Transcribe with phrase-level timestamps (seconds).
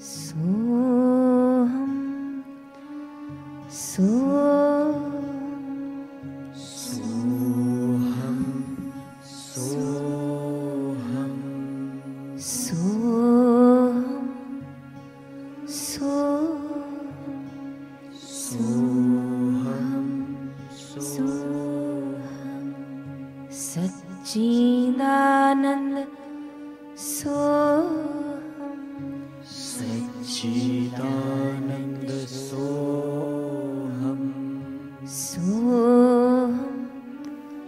[0.00, 1.92] सोहम
[3.70, 4.57] सोहम।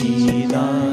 [0.00, 0.89] 期待。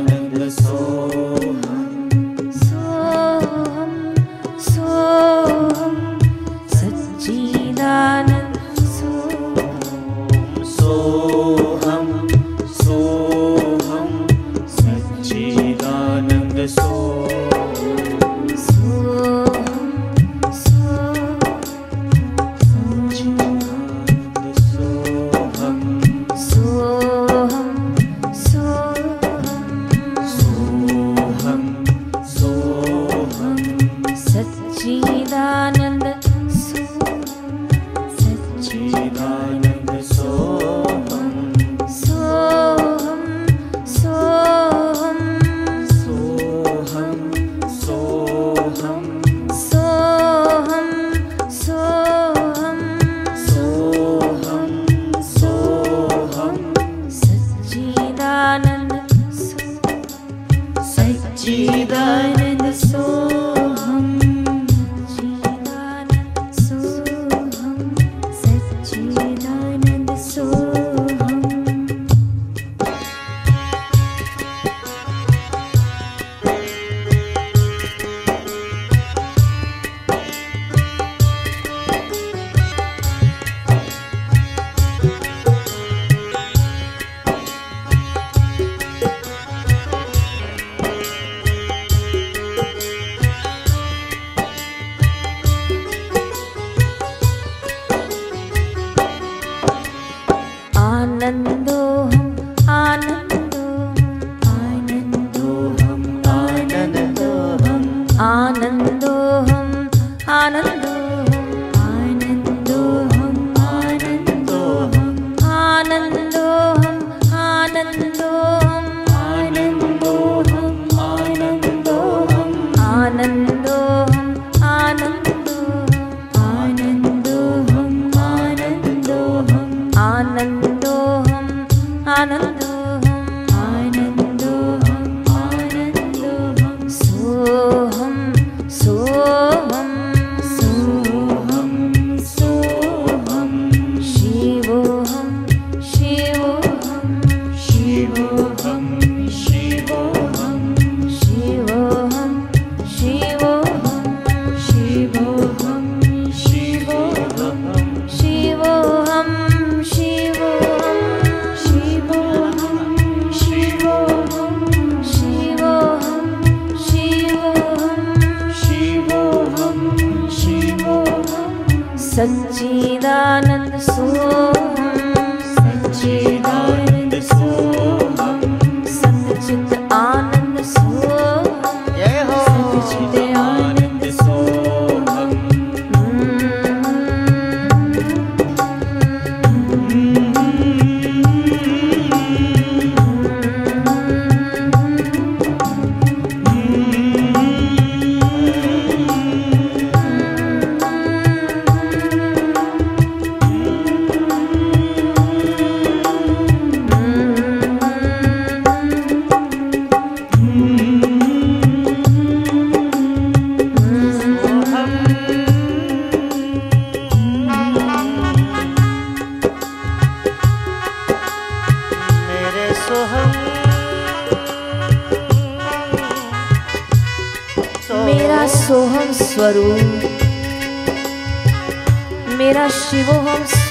[38.59, 39.66] 期待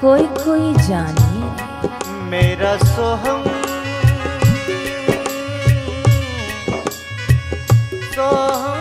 [0.00, 3.44] कोई कोई जाने रे। मेरा सोहम।
[8.14, 8.79] सोहम।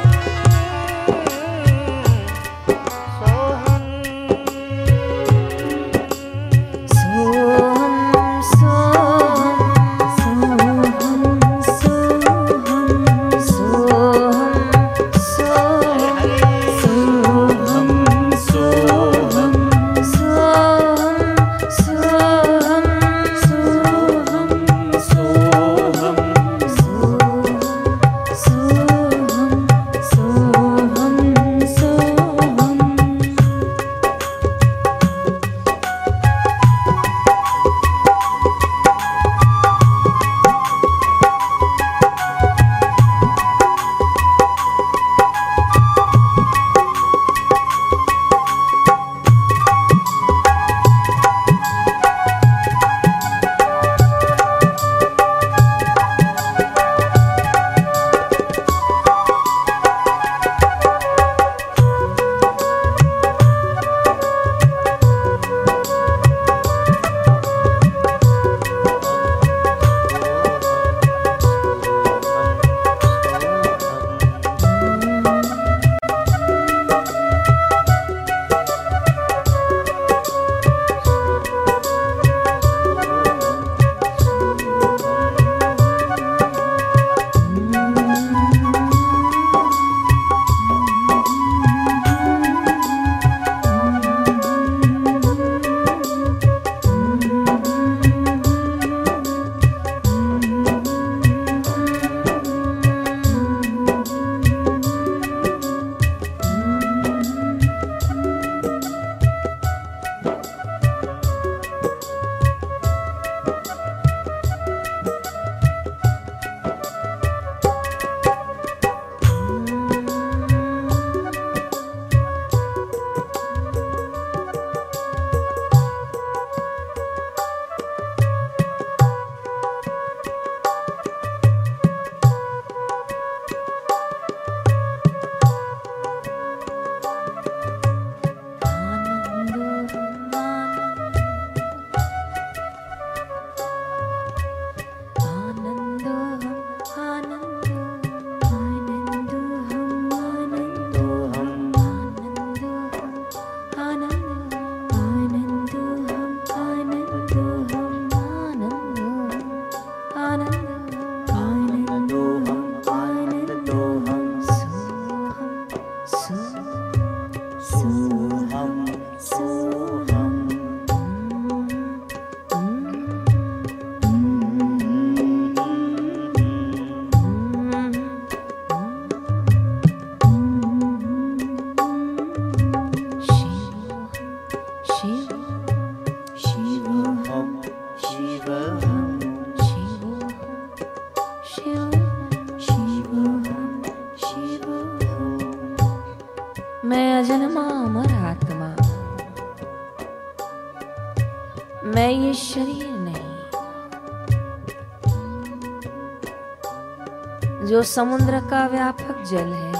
[207.79, 209.71] जो समुद्र का व्यापक जल है।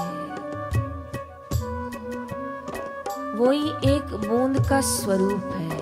[3.34, 5.78] वही एक बूंद का स्वरूप है।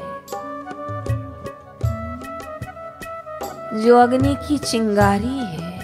[3.82, 5.78] जो अग्नि की चिंगारी है,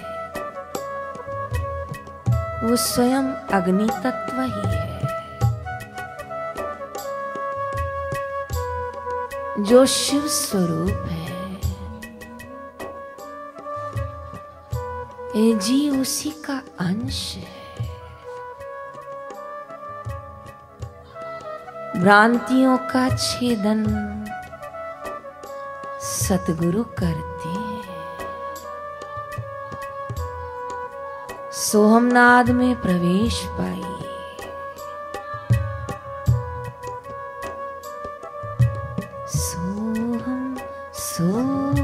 [2.65, 5.01] वो स्वयं अग्नि तत्व ही है।
[9.65, 11.24] जो शिव स्वरूप है।
[15.37, 17.65] जी उसी का अंश है
[22.01, 23.85] भ्रांतियों का छेदन
[26.01, 27.35] सतगुरु करते
[31.53, 33.83] सोहमनाद में प्रवेश पाई।
[39.27, 40.59] सोहम
[40.95, 41.84] सोहम।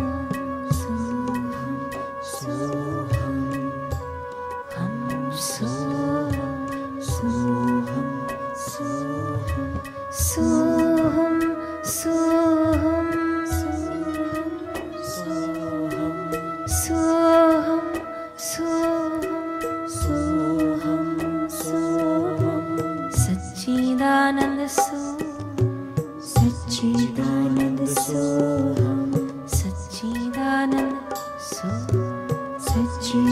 [33.01, 33.23] डूबिए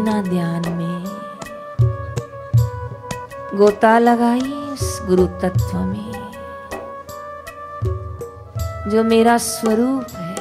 [0.00, 1.04] ना ध्यान में।
[3.54, 6.12] गोता लगाई उस गुरु तत्व में।
[8.90, 10.34] जो मेरा स्वरूप है,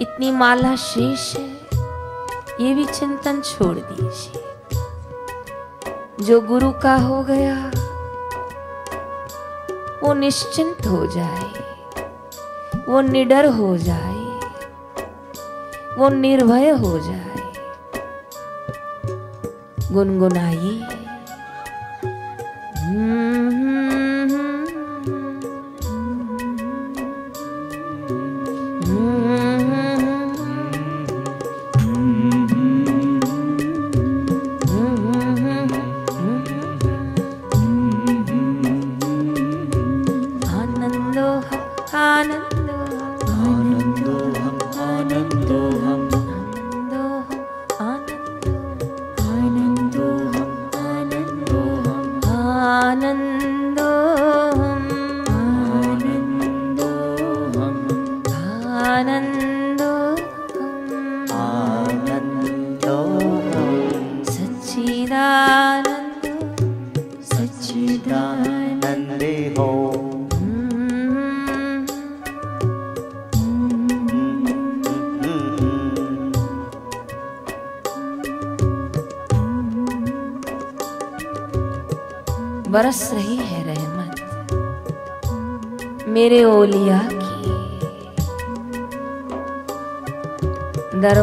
[0.00, 1.50] इतनी माला शेष है,
[2.60, 4.37] ये भी चिंतन छोड़ दीजिए।
[6.28, 7.70] जो गुरु का हो गया,
[10.02, 11.44] वो निश्चिंत हो जाए,
[12.88, 14.40] वो निडर हो जाए,
[15.98, 17.52] वो निर्भय हो जाए।
[19.92, 20.82] गुनगुनाइए।
[22.82, 23.27] आनंदो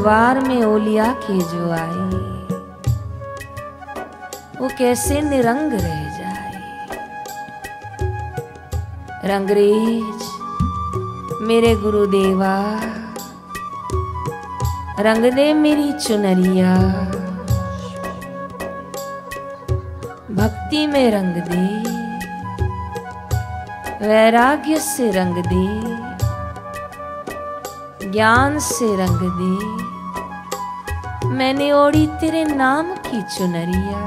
[0.06, 2.08] दरबार में ओलिया के जो आए
[4.58, 6.52] वो कैसे निरंग रह जाए।
[9.26, 10.28] रंगरेज
[11.42, 12.54] मेरे गुरुदेवा
[15.00, 16.76] रंग दे मेरी चुनरिया।
[20.32, 21.66] भक्ति में रंग दे,
[24.06, 25.66] वैराग्य से रंग दे,
[28.12, 29.84] ज्ञान से रंग दे।
[31.36, 34.02] मैंने ओढ़ी तेरे नाम की चुनरिया।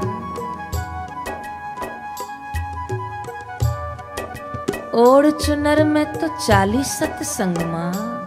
[4.95, 8.18] ओढ़ चुनर में तो चालीस सत्संग माँ।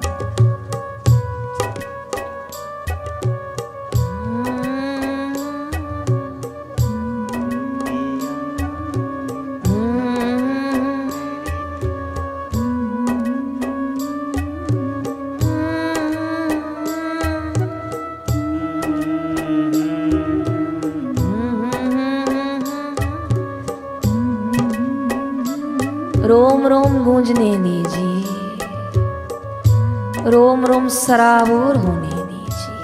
[30.83, 32.79] रोम सराबोर होने दीजिए।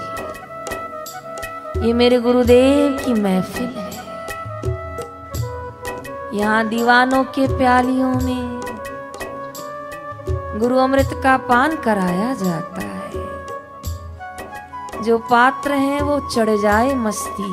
[1.87, 3.95] ये मेरे गुरुदेव की महफिल है।
[6.35, 8.61] यहाँ दीवानों के प्यालियों में
[10.61, 13.23] गुरु अमृत का पान कराया जाता है।
[15.02, 17.50] जो पात्र हैं वो चढ़ जाए मस्ती।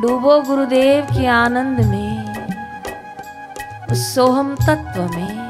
[0.00, 2.12] डूबो गुरुदेव के आनंद में
[3.94, 5.43] सोहम तत्व में।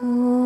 [0.00, 0.38] ओङ्कारविन्द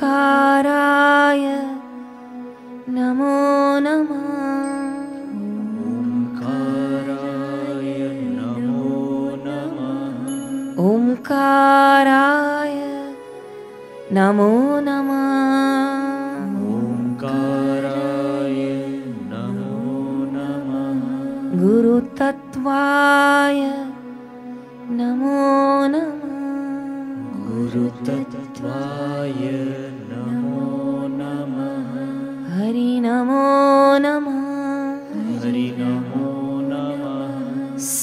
[0.00, 0.77] cara.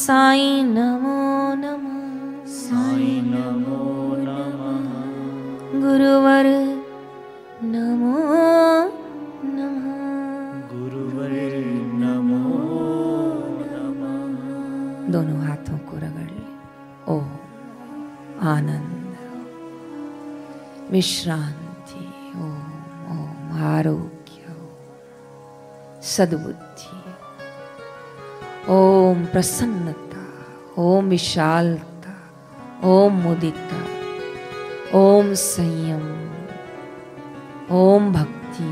[0.05, 6.45] साई नमो नमः। साई नमो नमः। गुरुवर
[7.63, 8.17] नमो
[9.47, 9.85] नमः।
[10.73, 11.31] गुरुवर
[11.93, 12.53] नमो
[13.71, 16.45] नमः। दोनों हाथों को रगड़ ले।
[17.07, 17.21] ओ
[18.41, 19.17] आनंद।
[20.91, 22.71] विश्रांति। ओम
[23.11, 24.55] ओम आरोग्य।
[26.01, 27.01] सद्बुद्धि।
[28.69, 29.74] ओम प्रसन्नता
[30.79, 32.13] ओम विशालता,
[32.87, 33.77] ओम मुदिता,
[34.97, 36.03] ओम संयम,
[37.71, 38.71] ओम भक्ति,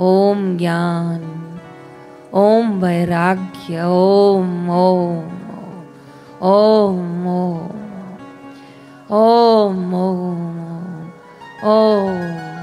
[0.00, 1.22] ओम ज्ञान,
[2.34, 5.36] ओम वैराग्य, ओम ओम
[6.42, 7.56] ओम ओम
[9.10, 10.58] ओम ओम
[11.64, 12.55] ओम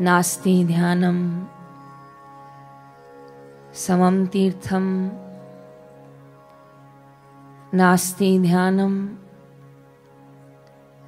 [0.00, 1.44] नास्ति ध्यानं
[3.74, 5.10] समं तीर्थं
[7.74, 9.08] नास्ति ध्यानं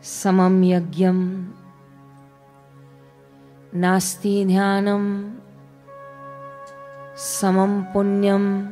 [0.03, 1.19] समं यज्ञं
[3.75, 5.33] नास्ति ध्यानं
[7.17, 8.67] समं पुण्यं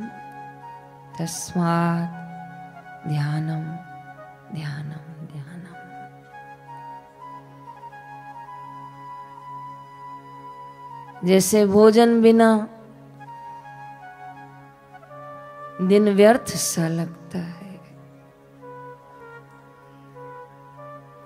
[1.19, 2.17] तस्मात्
[3.07, 5.06] ध्यानं ध्यानं ध्यानम्।
[11.27, 12.67] जैसे भोजन बिना
[15.81, 17.79] दिन व्यर्थ सा लगता है।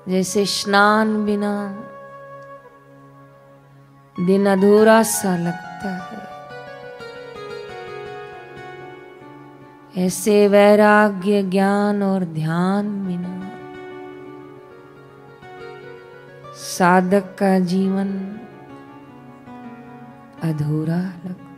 [0.10, 1.54] जैसे स्नान बिना
[4.26, 6.22] दिन अधूरा सा लगता है।
[10.06, 13.52] ऐसे वैराग्य ज्ञान और ध्यान बिना
[16.54, 18.38] साधक का जीवन
[20.44, 21.51] अधूरा लगता